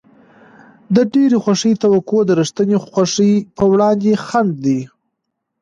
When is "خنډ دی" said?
4.25-4.79